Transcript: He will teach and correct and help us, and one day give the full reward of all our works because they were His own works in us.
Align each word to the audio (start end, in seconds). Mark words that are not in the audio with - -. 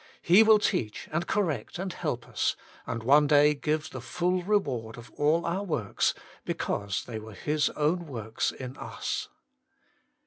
He 0.23 0.41
will 0.41 0.57
teach 0.57 1.07
and 1.11 1.27
correct 1.27 1.77
and 1.77 1.93
help 1.93 2.27
us, 2.27 2.55
and 2.87 3.03
one 3.03 3.27
day 3.27 3.53
give 3.53 3.91
the 3.91 4.01
full 4.01 4.41
reward 4.41 4.97
of 4.97 5.11
all 5.11 5.45
our 5.45 5.63
works 5.63 6.15
because 6.43 7.03
they 7.05 7.19
were 7.19 7.33
His 7.35 7.69
own 7.75 8.07
works 8.07 8.51
in 8.51 8.77
us. 8.77 9.29